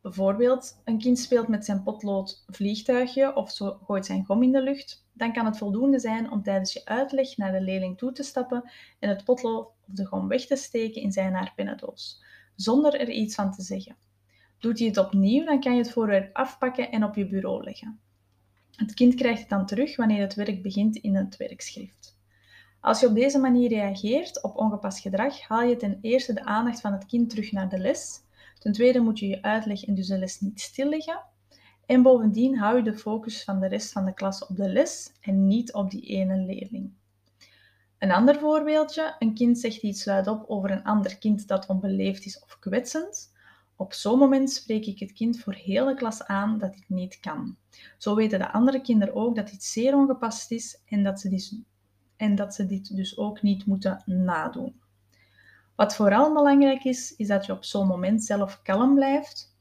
Bijvoorbeeld, 0.00 0.80
een 0.84 0.98
kind 0.98 1.18
speelt 1.18 1.48
met 1.48 1.64
zijn 1.64 1.82
potlood 1.82 2.44
vliegtuigje 2.46 3.34
of 3.34 3.56
gooit 3.84 4.06
zijn 4.06 4.24
gom 4.24 4.42
in 4.42 4.52
de 4.52 4.62
lucht. 4.62 5.06
Dan 5.12 5.32
kan 5.32 5.44
het 5.44 5.58
voldoende 5.58 5.98
zijn 5.98 6.30
om 6.30 6.42
tijdens 6.42 6.72
je 6.72 6.84
uitleg 6.84 7.36
naar 7.36 7.52
de 7.52 7.60
leerling 7.60 7.98
toe 7.98 8.12
te 8.12 8.22
stappen 8.22 8.70
en 8.98 9.08
het 9.08 9.24
potlood 9.24 9.66
of 9.66 9.94
de 9.94 10.04
gom 10.04 10.28
weg 10.28 10.46
te 10.46 10.56
steken 10.56 11.02
in 11.02 11.12
zijn 11.12 11.34
haar 11.34 11.52
pennendoos, 11.56 12.22
zonder 12.56 13.00
er 13.00 13.10
iets 13.10 13.34
van 13.34 13.52
te 13.52 13.62
zeggen. 13.62 13.96
Doet 14.58 14.78
hij 14.78 14.88
het 14.88 14.98
opnieuw, 14.98 15.44
dan 15.44 15.60
kan 15.60 15.72
je 15.72 15.82
het 15.82 15.92
voorwerp 15.92 16.36
afpakken 16.36 16.90
en 16.90 17.04
op 17.04 17.14
je 17.14 17.26
bureau 17.26 17.64
leggen. 17.64 18.00
Het 18.76 18.94
kind 18.94 19.14
krijgt 19.14 19.40
het 19.40 19.48
dan 19.48 19.66
terug 19.66 19.96
wanneer 19.96 20.20
het 20.20 20.34
werk 20.34 20.62
begint 20.62 20.96
in 20.96 21.14
het 21.14 21.36
werkschrift. 21.36 22.18
Als 22.80 23.00
je 23.00 23.06
op 23.06 23.14
deze 23.14 23.38
manier 23.38 23.68
reageert 23.68 24.42
op 24.42 24.56
ongepast 24.56 24.98
gedrag, 24.98 25.40
haal 25.40 25.62
je 25.62 25.76
ten 25.76 25.98
eerste 26.00 26.32
de 26.32 26.44
aandacht 26.44 26.80
van 26.80 26.92
het 26.92 27.06
kind 27.06 27.30
terug 27.30 27.52
naar 27.52 27.68
de 27.68 27.78
les. 27.78 28.20
Ten 28.58 28.72
tweede 28.72 29.00
moet 29.00 29.18
je 29.18 29.28
je 29.28 29.42
uitleg 29.42 29.84
en 29.84 29.94
dus 29.94 30.06
de 30.06 30.18
les 30.18 30.40
niet 30.40 30.60
stilleggen. 30.60 31.20
En 31.86 32.02
bovendien 32.02 32.58
hou 32.58 32.76
je 32.76 32.82
de 32.82 32.98
focus 32.98 33.44
van 33.44 33.60
de 33.60 33.66
rest 33.66 33.92
van 33.92 34.04
de 34.04 34.14
klas 34.14 34.46
op 34.46 34.56
de 34.56 34.68
les 34.68 35.12
en 35.20 35.46
niet 35.46 35.72
op 35.72 35.90
die 35.90 36.02
ene 36.02 36.36
leerling. 36.36 36.92
Een 37.98 38.10
ander 38.10 38.38
voorbeeldje: 38.38 39.16
een 39.18 39.34
kind 39.34 39.58
zegt 39.58 39.82
iets 39.82 40.04
luidop 40.04 40.44
over 40.48 40.70
een 40.70 40.84
ander 40.84 41.18
kind 41.18 41.48
dat 41.48 41.66
onbeleefd 41.66 42.24
is 42.24 42.40
of 42.40 42.58
kwetsend. 42.58 43.32
Op 43.80 43.92
zo'n 43.92 44.18
moment 44.18 44.50
spreek 44.50 44.86
ik 44.86 44.98
het 44.98 45.12
kind 45.12 45.38
voor 45.38 45.54
heel 45.54 45.86
de 45.86 45.94
klas 45.94 46.22
aan 46.22 46.58
dat 46.58 46.72
dit 46.72 46.88
niet 46.88 47.20
kan. 47.20 47.56
Zo 47.98 48.14
weten 48.14 48.38
de 48.38 48.52
andere 48.52 48.80
kinderen 48.80 49.14
ook 49.14 49.36
dat 49.36 49.50
dit 49.50 49.64
zeer 49.64 49.94
ongepast 49.94 50.50
is 50.50 50.80
en 50.86 51.02
dat 51.02 51.20
ze 51.20 51.28
dit, 51.28 51.52
en 52.16 52.34
dat 52.34 52.54
ze 52.54 52.66
dit 52.66 52.96
dus 52.96 53.18
ook 53.18 53.42
niet 53.42 53.66
moeten 53.66 54.02
nadoen. 54.06 54.80
Wat 55.74 55.94
vooral 55.94 56.32
belangrijk 56.32 56.84
is, 56.84 57.16
is 57.16 57.26
dat 57.26 57.46
je 57.46 57.52
op 57.52 57.64
zo'n 57.64 57.86
moment 57.86 58.24
zelf 58.24 58.62
kalm 58.62 58.94
blijft 58.94 59.56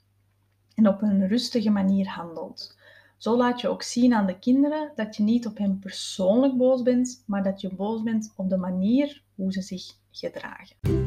en 0.76 0.88
op 0.88 1.02
een 1.02 1.28
rustige 1.28 1.70
manier 1.70 2.08
handelt. 2.08 2.78
Zo 3.18 3.38
laat 3.38 3.62
je 3.62 3.68
ook 3.68 3.84
zien 3.84 4.14
aan 4.14 4.28
de 4.28 4.40
kinderen 4.40 4.92
dat 4.96 5.16
je 5.16 5.24
niet 5.24 5.48
op 5.48 5.58
hen 5.58 5.80
persoonlijk 5.80 6.58
boos 6.58 6.82
bent, 6.82 7.24
maar 7.26 7.44
dat 7.44 7.62
je 7.62 7.76
boos 7.76 8.04
bent 8.04 8.34
op 8.36 8.50
de 8.50 8.58
manier 8.58 9.24
hoe 9.36 9.52
ze 9.52 9.62
zich 9.62 9.98
gedragen. 10.12 10.99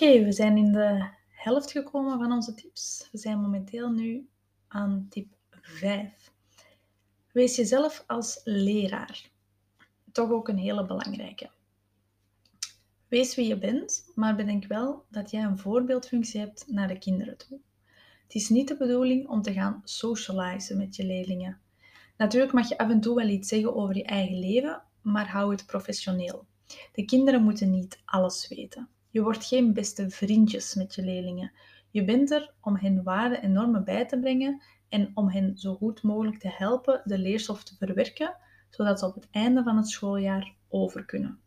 Oké, 0.00 0.24
we 0.24 0.32
zijn 0.32 0.56
in 0.56 0.72
de 0.72 1.08
helft 1.28 1.70
gekomen 1.70 2.18
van 2.18 2.32
onze 2.32 2.54
tips. 2.54 3.08
We 3.12 3.18
zijn 3.18 3.40
momenteel 3.40 3.90
nu 3.90 4.28
aan 4.68 5.06
tip 5.10 5.26
5. 5.50 6.32
Wees 7.32 7.56
jezelf 7.56 8.04
als 8.06 8.40
leraar. 8.44 9.30
Toch 10.12 10.30
ook 10.30 10.48
een 10.48 10.58
hele 10.58 10.86
belangrijke. 10.86 11.50
Wees 13.08 13.34
wie 13.34 13.46
je 13.46 13.58
bent, 13.58 14.12
maar 14.14 14.36
bedenk 14.36 14.66
wel 14.66 15.04
dat 15.10 15.30
jij 15.30 15.42
een 15.42 15.58
voorbeeldfunctie 15.58 16.40
hebt 16.40 16.64
naar 16.68 16.88
de 16.88 16.98
kinderen 16.98 17.36
toe. 17.36 17.58
Het 18.22 18.34
is 18.34 18.48
niet 18.48 18.68
de 18.68 18.76
bedoeling 18.76 19.28
om 19.28 19.42
te 19.42 19.52
gaan 19.52 19.80
socializen 19.84 20.76
met 20.76 20.96
je 20.96 21.04
leerlingen. 21.04 21.60
Natuurlijk 22.16 22.52
mag 22.52 22.68
je 22.68 22.78
af 22.78 22.90
en 22.90 23.00
toe 23.00 23.14
wel 23.14 23.28
iets 23.28 23.48
zeggen 23.48 23.74
over 23.74 23.96
je 23.96 24.04
eigen 24.04 24.38
leven, 24.38 24.82
maar 25.02 25.30
hou 25.30 25.50
het 25.50 25.66
professioneel. 25.66 26.46
De 26.92 27.04
kinderen 27.04 27.42
moeten 27.42 27.70
niet 27.70 28.02
alles 28.04 28.48
weten. 28.48 28.88
Je 29.10 29.22
wordt 29.22 29.44
geen 29.44 29.72
beste 29.72 30.10
vriendjes 30.10 30.74
met 30.74 30.94
je 30.94 31.02
leerlingen. 31.02 31.52
Je 31.90 32.04
bent 32.04 32.30
er 32.30 32.54
om 32.60 32.76
hen 32.76 33.02
waarden 33.02 33.42
en 33.42 33.52
normen 33.52 33.84
bij 33.84 34.06
te 34.06 34.18
brengen 34.18 34.62
en 34.88 35.10
om 35.14 35.28
hen 35.28 35.58
zo 35.58 35.74
goed 35.74 36.02
mogelijk 36.02 36.38
te 36.38 36.50
helpen 36.50 37.02
de 37.04 37.18
leerstof 37.18 37.64
te 37.64 37.76
verwerken, 37.76 38.36
zodat 38.70 38.98
ze 38.98 39.06
op 39.06 39.14
het 39.14 39.28
einde 39.30 39.62
van 39.62 39.76
het 39.76 39.88
schooljaar 39.88 40.54
over 40.68 41.04
kunnen. 41.04 41.40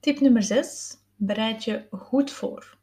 Tip 0.00 0.20
nummer 0.20 0.42
6. 0.42 0.96
Bereid 1.16 1.64
je 1.64 1.86
goed 1.90 2.30
voor. 2.30 2.78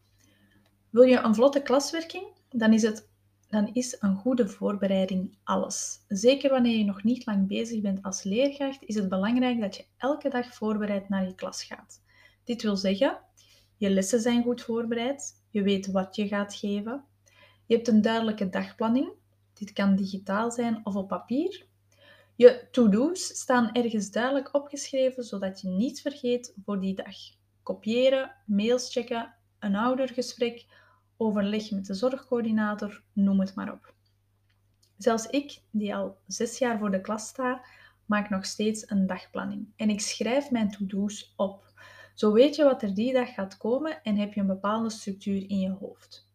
Wil 0.89 1.03
je 1.03 1.19
een 1.19 1.35
vlotte 1.35 1.61
klaswerking? 1.61 2.25
Dan 2.49 2.73
is, 2.73 2.81
het, 2.81 3.09
dan 3.49 3.69
is 3.73 3.97
een 3.99 4.15
goede 4.15 4.47
voorbereiding 4.47 5.37
alles. 5.43 6.03
Zeker 6.07 6.49
wanneer 6.49 6.77
je 6.77 6.83
nog 6.83 7.03
niet 7.03 7.25
lang 7.25 7.47
bezig 7.47 7.81
bent 7.81 8.03
als 8.03 8.23
leerkracht, 8.23 8.83
is 8.83 8.95
het 8.95 9.09
belangrijk 9.09 9.61
dat 9.61 9.75
je 9.75 9.85
elke 9.97 10.29
dag 10.29 10.53
voorbereid 10.53 11.09
naar 11.09 11.25
je 11.25 11.35
klas 11.35 11.63
gaat. 11.63 12.02
Dit 12.43 12.61
wil 12.61 12.77
zeggen, 12.77 13.19
je 13.77 13.89
lessen 13.89 14.19
zijn 14.19 14.43
goed 14.43 14.61
voorbereid, 14.61 15.43
je 15.49 15.61
weet 15.61 15.91
wat 15.91 16.15
je 16.15 16.27
gaat 16.27 16.55
geven, 16.55 17.05
je 17.65 17.75
hebt 17.75 17.87
een 17.87 18.01
duidelijke 18.01 18.49
dagplanning. 18.49 19.11
Dit 19.53 19.73
kan 19.73 19.95
digitaal 19.95 20.51
zijn 20.51 20.81
of 20.83 20.95
op 20.95 21.07
papier. 21.07 21.65
Je 22.35 22.67
to-do's 22.71 23.25
staan 23.25 23.71
ergens 23.71 24.11
duidelijk 24.11 24.53
opgeschreven, 24.53 25.23
zodat 25.23 25.61
je 25.61 25.67
niets 25.67 26.01
vergeet 26.01 26.53
voor 26.65 26.79
die 26.79 26.95
dag. 26.95 27.15
Kopiëren, 27.63 28.35
mails 28.45 28.91
checken, 28.91 29.33
een 29.59 29.75
oudergesprek, 29.75 30.65
overleg 31.17 31.71
met 31.71 31.85
de 31.85 31.93
zorgcoördinator, 31.93 33.03
noem 33.13 33.39
het 33.39 33.55
maar 33.55 33.71
op. 33.71 33.93
Zelfs 34.97 35.25
ik, 35.25 35.61
die 35.71 35.95
al 35.95 36.17
zes 36.27 36.57
jaar 36.57 36.79
voor 36.79 36.91
de 36.91 37.01
klas 37.01 37.27
sta, 37.27 37.65
maak 38.05 38.29
nog 38.29 38.45
steeds 38.45 38.89
een 38.89 39.07
dagplanning. 39.07 39.67
En 39.75 39.89
ik 39.89 40.01
schrijf 40.01 40.51
mijn 40.51 40.71
to-do's 40.71 41.33
op. 41.35 41.72
Zo 42.13 42.31
weet 42.31 42.55
je 42.55 42.63
wat 42.63 42.81
er 42.81 42.93
die 42.93 43.13
dag 43.13 43.33
gaat 43.33 43.57
komen 43.57 44.03
en 44.03 44.15
heb 44.15 44.33
je 44.33 44.41
een 44.41 44.47
bepaalde 44.47 44.89
structuur 44.89 45.49
in 45.49 45.59
je 45.59 45.71
hoofd. 45.71 46.31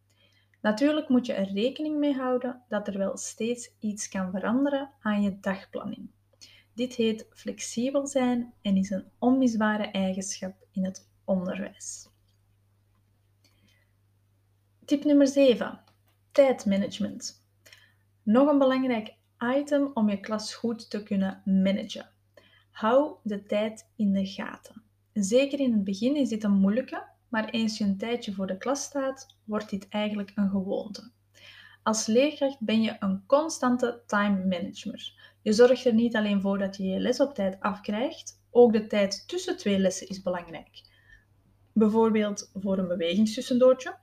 Natuurlijk 0.60 1.08
moet 1.08 1.26
je 1.26 1.32
er 1.32 1.52
rekening 1.52 1.98
mee 1.98 2.14
houden 2.14 2.62
dat 2.68 2.88
er 2.88 2.98
wel 2.98 3.16
steeds 3.16 3.70
iets 3.78 4.08
kan 4.08 4.30
veranderen 4.30 4.90
aan 5.00 5.22
je 5.22 5.40
dagplanning. 5.40 6.10
Dit 6.74 6.94
heet 6.94 7.26
flexibel 7.30 8.06
zijn 8.06 8.52
en 8.62 8.76
is 8.76 8.90
een 8.90 9.10
onmisbare 9.18 9.84
eigenschap 9.84 10.66
in 10.72 10.84
het 10.84 11.10
onderwijs. 11.24 12.08
Tip 14.84 15.04
nummer 15.04 15.26
7. 15.26 15.80
Tijdmanagement. 16.32 17.44
Nog 18.22 18.48
een 18.48 18.58
belangrijk 18.58 19.14
item 19.38 19.90
om 19.94 20.08
je 20.08 20.20
klas 20.20 20.54
goed 20.54 20.90
te 20.90 21.02
kunnen 21.02 21.42
managen. 21.44 22.10
Hou 22.70 23.16
de 23.22 23.46
tijd 23.46 23.90
in 23.96 24.12
de 24.12 24.26
gaten. 24.26 24.87
Zeker 25.20 25.60
in 25.60 25.72
het 25.72 25.84
begin 25.84 26.16
is 26.16 26.28
dit 26.28 26.44
een 26.44 26.60
moeilijke, 26.60 27.06
maar 27.28 27.48
eens 27.48 27.78
je 27.78 27.84
een 27.84 27.98
tijdje 27.98 28.32
voor 28.32 28.46
de 28.46 28.58
klas 28.58 28.82
staat, 28.82 29.36
wordt 29.44 29.70
dit 29.70 29.88
eigenlijk 29.88 30.32
een 30.34 30.50
gewoonte. 30.50 31.10
Als 31.82 32.06
leerkracht 32.06 32.60
ben 32.60 32.82
je 32.82 32.96
een 32.98 33.26
constante 33.26 34.02
time 34.06 34.44
manager. 34.44 35.12
Je 35.42 35.52
zorgt 35.52 35.84
er 35.84 35.94
niet 35.94 36.16
alleen 36.16 36.40
voor 36.40 36.58
dat 36.58 36.76
je 36.76 36.84
je 36.84 37.00
les 37.00 37.20
op 37.20 37.34
tijd 37.34 37.60
afkrijgt, 37.60 38.42
ook 38.50 38.72
de 38.72 38.86
tijd 38.86 39.28
tussen 39.28 39.56
twee 39.56 39.78
lessen 39.78 40.08
is 40.08 40.22
belangrijk. 40.22 40.82
Bijvoorbeeld 41.72 42.50
voor 42.54 42.78
een 42.78 42.88
bewegingstussendoortje, 42.88 43.96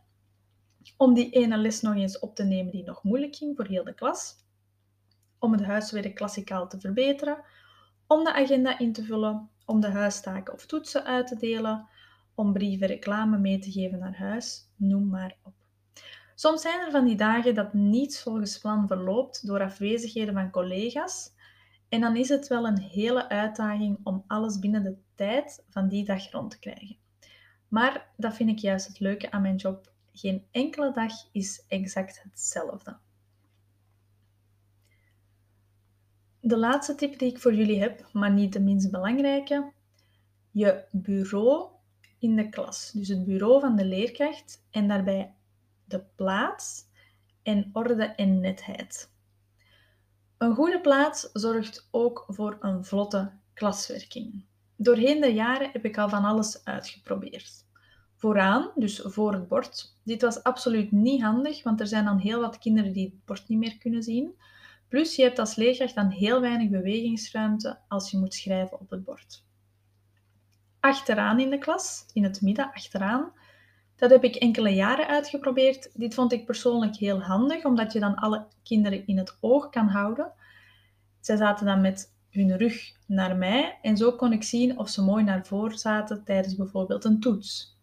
om 0.97 1.13
die 1.13 1.29
ene 1.29 1.57
les 1.57 1.81
nog 1.81 1.95
eens 1.95 2.19
op 2.19 2.35
te 2.35 2.43
nemen 2.43 2.71
die 2.71 2.83
nog 2.83 3.03
moeilijk 3.03 3.35
ging 3.35 3.55
voor 3.55 3.65
heel 3.65 3.83
de 3.83 3.93
klas, 3.93 4.35
om 5.39 5.51
het 5.51 5.63
huiswerk 5.63 6.15
klassikaal 6.15 6.67
te 6.67 6.79
verbeteren, 6.79 7.43
om 8.07 8.23
de 8.23 8.33
agenda 8.33 8.79
in 8.79 8.93
te 8.93 9.03
vullen, 9.03 9.49
om 9.65 9.79
de 9.79 9.89
huistaken 9.89 10.53
of 10.53 10.65
toetsen 10.65 11.05
uit 11.05 11.27
te 11.27 11.35
delen, 11.35 11.87
om 12.35 12.53
brieven 12.53 12.87
reclame 12.87 13.37
mee 13.37 13.59
te 13.59 13.71
geven 13.71 13.99
naar 13.99 14.17
huis, 14.17 14.69
noem 14.75 15.07
maar 15.07 15.37
op. 15.43 15.53
Soms 16.35 16.61
zijn 16.61 16.79
er 16.79 16.91
van 16.91 17.05
die 17.05 17.15
dagen 17.15 17.55
dat 17.55 17.73
niets 17.73 18.21
volgens 18.21 18.57
plan 18.57 18.87
verloopt 18.87 19.47
door 19.47 19.61
afwezigheden 19.61 20.33
van 20.33 20.51
collega's. 20.51 21.33
En 21.89 22.01
dan 22.01 22.15
is 22.15 22.29
het 22.29 22.47
wel 22.47 22.67
een 22.67 22.79
hele 22.79 23.29
uitdaging 23.29 23.99
om 24.03 24.23
alles 24.27 24.59
binnen 24.59 24.83
de 24.83 24.97
tijd 25.15 25.63
van 25.69 25.87
die 25.87 26.05
dag 26.05 26.31
rond 26.31 26.51
te 26.51 26.59
krijgen. 26.59 26.97
Maar 27.67 28.09
dat 28.17 28.35
vind 28.35 28.49
ik 28.49 28.59
juist 28.59 28.87
het 28.87 28.99
leuke 28.99 29.31
aan 29.31 29.41
mijn 29.41 29.55
job. 29.55 29.93
Geen 30.13 30.47
enkele 30.51 30.91
dag 30.91 31.11
is 31.31 31.65
exact 31.67 32.23
hetzelfde. 32.23 32.97
De 36.47 36.57
laatste 36.57 36.95
tip 36.95 37.19
die 37.19 37.29
ik 37.29 37.39
voor 37.39 37.53
jullie 37.53 37.79
heb, 37.79 38.09
maar 38.13 38.31
niet 38.31 38.53
de 38.53 38.59
minst 38.59 38.91
belangrijke. 38.91 39.71
Je 40.51 40.83
bureau 40.91 41.69
in 42.19 42.35
de 42.35 42.49
klas. 42.49 42.91
Dus 42.91 43.07
het 43.07 43.25
bureau 43.25 43.59
van 43.59 43.75
de 43.75 43.85
leerkracht 43.85 44.65
en 44.71 44.87
daarbij 44.87 45.33
de 45.85 46.03
plaats 46.15 46.83
en 47.43 47.69
orde 47.73 48.03
en 48.03 48.39
netheid. 48.39 49.11
Een 50.37 50.55
goede 50.55 50.81
plaats 50.81 51.29
zorgt 51.33 51.87
ook 51.91 52.25
voor 52.27 52.57
een 52.59 52.85
vlotte 52.85 53.31
klaswerking. 53.53 54.45
Doorheen 54.75 55.21
de 55.21 55.33
jaren 55.33 55.69
heb 55.71 55.85
ik 55.85 55.97
al 55.97 56.09
van 56.09 56.25
alles 56.25 56.65
uitgeprobeerd. 56.65 57.65
Vooraan, 58.15 58.71
dus 58.75 59.01
voor 59.03 59.33
het 59.33 59.47
bord. 59.47 59.97
Dit 60.03 60.21
was 60.21 60.43
absoluut 60.43 60.91
niet 60.91 61.21
handig, 61.21 61.63
want 61.63 61.79
er 61.79 61.87
zijn 61.87 62.05
dan 62.05 62.17
heel 62.17 62.41
wat 62.41 62.57
kinderen 62.57 62.93
die 62.93 63.05
het 63.05 63.25
bord 63.25 63.47
niet 63.47 63.59
meer 63.59 63.77
kunnen 63.77 64.03
zien. 64.03 64.35
Plus 64.87 65.15
je 65.15 65.23
hebt 65.23 65.39
als 65.39 65.55
leerkracht 65.55 65.95
dan 65.95 66.09
heel 66.09 66.41
weinig 66.41 66.69
bewegingsruimte 66.69 67.79
als 67.87 68.11
je 68.11 68.17
moet 68.17 68.33
schrijven 68.33 68.79
op 68.79 68.89
het 68.89 69.03
bord 69.03 69.43
achteraan 70.85 71.39
in 71.39 71.49
de 71.49 71.57
klas, 71.57 72.05
in 72.13 72.23
het 72.23 72.41
midden, 72.41 72.71
achteraan. 72.73 73.31
Dat 73.95 74.09
heb 74.09 74.23
ik 74.23 74.35
enkele 74.35 74.69
jaren 74.69 75.07
uitgeprobeerd. 75.07 75.89
Dit 75.93 76.13
vond 76.13 76.31
ik 76.31 76.45
persoonlijk 76.45 76.95
heel 76.95 77.21
handig, 77.21 77.63
omdat 77.63 77.93
je 77.93 77.99
dan 77.99 78.15
alle 78.15 78.47
kinderen 78.63 79.07
in 79.07 79.17
het 79.17 79.37
oog 79.39 79.69
kan 79.69 79.87
houden. 79.87 80.31
Zij 81.19 81.37
zaten 81.37 81.65
dan 81.65 81.81
met 81.81 82.13
hun 82.29 82.57
rug 82.57 82.91
naar 83.07 83.35
mij 83.35 83.79
en 83.81 83.97
zo 83.97 84.11
kon 84.11 84.33
ik 84.33 84.43
zien 84.43 84.79
of 84.79 84.89
ze 84.89 85.03
mooi 85.03 85.23
naar 85.23 85.45
voren 85.45 85.77
zaten 85.77 86.23
tijdens 86.23 86.55
bijvoorbeeld 86.55 87.05
een 87.05 87.19
toets. 87.19 87.77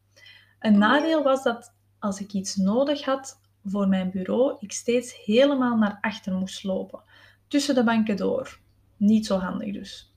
Een 0.59 0.79
nadeel 0.79 1.23
was 1.23 1.43
dat 1.43 1.75
als 1.99 2.21
ik 2.21 2.33
iets 2.33 2.57
nodig 2.57 3.05
had 3.05 3.41
voor 3.65 3.89
mijn 3.89 4.11
bureau, 4.11 4.57
ik 4.61 4.73
steeds 4.73 5.25
helemaal 5.25 5.77
naar 5.77 5.99
achter 6.01 6.35
moest 6.35 6.65
lopen, 6.65 7.03
tussen 7.49 7.75
de 7.75 7.85
banken 7.85 8.17
door. 8.17 8.59
Niet 8.97 9.27
zo 9.27 9.39
handig 9.39 9.73
dus. 9.73 10.15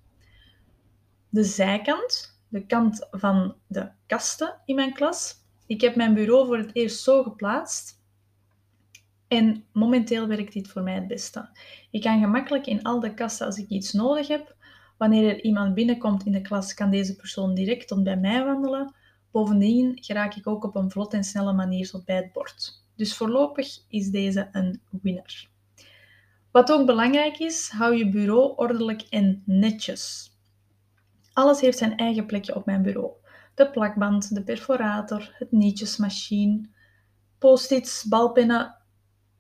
De 1.30 1.44
zijkant, 1.44 2.40
de 2.48 2.66
kant 2.66 3.08
van 3.12 3.56
de 3.68 3.90
kasten 4.06 4.56
in 4.66 4.76
mijn 4.76 4.94
klas. 4.94 5.36
Ik 5.66 5.82
heb 5.82 5.96
mijn 5.96 6.14
bureau 6.14 6.46
voor 6.46 6.58
het 6.58 6.76
eerst 6.76 7.04
zo 7.04 7.24
geplaatst 7.24 8.04
en 9.28 9.66
momenteel 9.72 10.28
werkt 10.28 10.54
dit 10.54 10.68
voor 10.68 10.82
mij 10.82 10.96
het 10.96 11.08
beste. 11.08 11.50
Ik 11.92 12.02
kan 12.02 12.20
gemakkelijk 12.20 12.66
in 12.66 12.84
al 12.84 13.00
de 13.00 13.14
kasten 13.14 13.46
als 13.46 13.58
ik 13.58 13.70
iets 13.70 13.94
nodig 13.94 14.28
heb. 14.28 14.56
Wanneer 14.98 15.30
er 15.30 15.44
iemand 15.44 15.74
binnenkomt 15.74 16.26
in 16.26 16.32
de 16.32 16.42
klas, 16.42 16.74
kan 16.74 16.90
deze 16.90 17.16
persoon 17.16 17.54
direct 17.54 17.88
tot 17.88 18.04
bij 18.04 18.18
mij 18.18 18.46
wandelen. 18.46 18.96
Bovendien 19.32 19.98
geraak 20.02 20.36
ik 20.36 20.48
ook 20.48 20.64
op 20.64 20.76
een 20.76 20.92
vlot 20.92 21.14
en 21.14 21.24
snelle 21.24 21.54
manier 21.54 21.90
tot 21.90 22.06
bij 22.06 22.16
het 22.16 22.32
bord. 22.32 22.85
Dus 22.96 23.16
voorlopig 23.18 23.68
is 23.88 24.10
deze 24.10 24.50
een 24.52 24.82
winner. 25.02 25.50
Wat 26.52 26.72
ook 26.72 26.86
belangrijk 26.86 27.40
is, 27.40 27.70
hou 27.70 27.96
je 27.96 28.10
bureau 28.10 28.54
ordelijk 28.56 29.02
en 29.02 29.44
netjes. 29.46 30.34
Alles 31.34 31.62
heeft 31.62 31.78
zijn 31.78 31.98
eigen 31.98 32.26
plekje 32.26 32.56
op 32.56 32.66
mijn 32.66 32.82
bureau. 32.82 33.12
De 33.54 33.70
plakband, 33.70 34.36
de 34.36 34.44
perforator, 34.44 35.36
het 35.38 35.52
nietjesmachine, 35.52 36.70
post-its, 37.38 38.04
balpennen, 38.04 38.76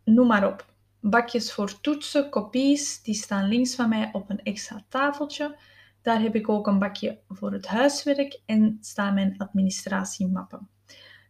noem 0.03 0.27
maar 0.27 0.47
op. 0.47 0.73
Bakjes 0.99 1.53
voor 1.53 1.81
toetsen, 1.81 2.29
kopies, 2.29 3.01
die 3.01 3.15
staan 3.15 3.47
links 3.47 3.75
van 3.75 3.89
mij 3.89 4.09
op 4.11 4.29
een 4.29 4.43
extra 4.43 4.85
tafeltje. 4.89 5.57
Daar 6.01 6.21
heb 6.21 6.35
ik 6.35 6.49
ook 6.49 6.67
een 6.67 6.79
bakje 6.79 7.19
voor 7.29 7.51
het 7.51 7.67
huiswerk 7.67 8.41
en 8.45 8.77
staan 8.81 9.13
mijn 9.13 9.37
administratiemappen. 9.37 10.69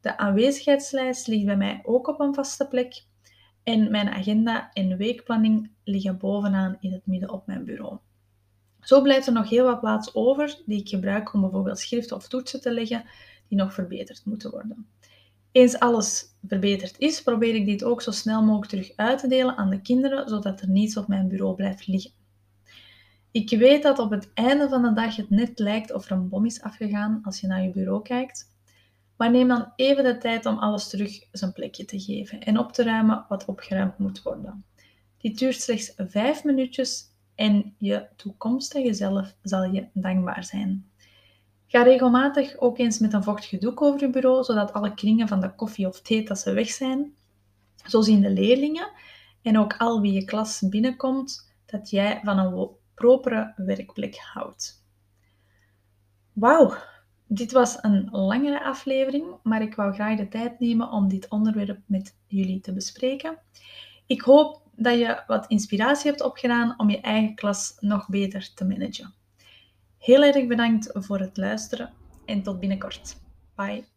De 0.06 0.18
aanwezigheidslijst 0.18 1.28
ligt 1.28 1.46
bij 1.46 1.58
mij 1.58 1.82
ook 1.84 2.08
op 2.08 2.20
een 2.20 2.34
vaste 2.34 2.68
plek. 2.68 3.04
En 3.64 3.92
mijn 3.92 4.10
agenda 4.10 4.70
en 4.74 4.98
weekplanning 4.98 5.72
liggen 5.84 6.18
bovenaan 6.18 6.78
in 6.80 6.92
het 6.92 7.08
midden 7.08 7.30
op 7.30 7.48
mijn 7.48 7.64
bureau. 7.64 7.98
Zo 8.82 9.02
blijft 9.02 9.28
er 9.28 9.34
nog 9.34 9.50
heel 9.50 9.66
wat 9.66 9.80
plaats 9.80 10.16
over 10.16 10.62
die 10.66 10.80
ik 10.80 10.90
gebruik 10.90 11.34
om 11.34 11.42
bijvoorbeeld 11.42 11.80
schriften 11.80 12.16
of 12.16 12.28
toetsen 12.28 12.62
te 12.62 12.72
leggen 12.72 13.04
die 13.48 13.58
nog 13.58 13.74
verbeterd 13.74 14.26
moeten 14.26 14.52
worden. 14.52 14.88
Eens 15.52 15.80
alles 15.80 16.26
verbeterd 16.48 16.96
is, 16.98 17.24
probeer 17.24 17.56
ik 17.56 17.66
dit 17.66 17.84
ook 17.84 18.02
zo 18.02 18.12
snel 18.12 18.44
mogelijk 18.44 18.70
terug 18.72 18.92
uit 18.96 19.20
te 19.20 19.28
delen 19.28 19.58
aan 19.58 19.70
de 19.70 19.82
kinderen, 19.82 20.30
zodat 20.30 20.62
er 20.62 20.70
niets 20.70 20.98
op 20.98 21.08
mijn 21.08 21.28
bureau 21.28 21.56
blijft 21.56 21.88
liggen. 21.88 22.12
Ik 23.32 23.50
weet 23.50 23.84
dat 23.84 24.00
op 24.00 24.12
het 24.12 24.30
einde 24.34 24.70
van 24.70 24.82
de 24.82 24.94
dag 24.94 25.16
het 25.16 25.30
net 25.30 25.60
lijkt 25.60 25.94
of 25.94 26.06
er 26.06 26.12
een 26.12 26.30
bom 26.30 26.46
is 26.46 26.62
afgegaan 26.62 27.20
als 27.24 27.40
je 27.40 27.48
naar 27.48 27.64
je 27.64 27.72
bureau 27.72 28.02
kijkt, 28.02 28.54
maar 29.18 29.32
neem 29.32 29.48
dan 29.48 29.72
even 29.76 30.04
de 30.04 30.18
tijd 30.18 30.46
om 30.46 30.58
alles 30.58 30.90
terug 30.90 31.20
zijn 31.32 31.54
plekje 31.54 31.86
te 31.86 32.00
geven 32.00 32.40
en 32.40 32.60
op 32.60 32.72
te 32.72 32.84
ruimen 32.84 33.26
wat 33.30 33.46
opgeruimd 33.46 33.98
moet 33.98 34.22
worden. 34.22 34.66
Dit 35.18 35.40
duurt 35.40 35.62
slechts 35.62 35.94
5 35.98 36.44
minuutjes 36.44 37.04
en 37.36 37.76
je 37.78 38.08
toekomstige 38.16 38.94
zelf 38.94 39.36
zal 39.42 39.64
je 39.64 39.88
dankbaar 39.94 40.44
zijn. 40.44 40.90
Ga 41.68 41.84
regelmatig 41.84 42.58
ook 42.58 42.78
eens 42.78 43.00
met 43.00 43.14
een 43.14 43.24
vochtige 43.24 43.58
doek 43.58 43.82
over 43.82 44.00
je 44.00 44.10
bureau, 44.10 44.44
zodat 44.44 44.74
alle 44.74 44.94
kringen 44.94 45.28
van 45.28 45.40
de 45.40 45.56
koffie 45.56 45.88
of 45.88 46.02
theetassen 46.02 46.54
weg 46.54 46.70
zijn. 46.70 47.14
Zo 47.86 48.02
zien 48.02 48.22
de 48.22 48.30
leerlingen 48.30 48.92
en 49.42 49.58
ook 49.58 49.78
al 49.78 50.02
wie 50.02 50.14
je 50.14 50.26
klas 50.26 50.64
binnenkomt 50.70 51.54
dat 51.66 51.90
jij 51.90 52.22
van 52.24 52.38
een 52.38 52.70
propere 52.94 53.54
werkplek 53.56 54.16
houdt. 54.16 54.84
Wauw, 56.34 56.74
dit 57.28 57.52
was 57.52 57.78
een 57.82 58.10
langere 58.12 58.64
aflevering, 58.64 59.26
maar 59.44 59.62
ik 59.62 59.76
wou 59.76 59.94
graag 59.94 60.18
de 60.18 60.28
tijd 60.28 60.60
nemen 60.60 60.92
om 60.92 61.08
dit 61.08 61.30
onderwerp 61.30 61.80
met 61.86 62.16
jullie 62.28 62.62
te 62.62 62.74
bespreken. 62.74 63.38
Ik 64.06 64.22
hoop 64.22 64.62
dat 64.76 64.98
je 65.00 65.24
wat 65.28 65.48
inspiratie 65.48 66.10
hebt 66.10 66.24
opgedaan 66.24 66.74
om 66.78 66.90
je 66.90 67.02
eigen 67.02 67.36
klas 67.36 67.76
nog 67.80 68.10
beter 68.10 68.54
te 68.54 68.66
managen. 68.66 69.14
Heel 69.98 70.24
erg 70.24 70.48
bedankt 70.48 70.90
voor 70.94 71.20
het 71.20 71.38
luisteren 71.38 71.94
en 72.26 72.44
tot 72.44 72.60
binnenkort. 72.60 73.18
Bye. 73.56 73.95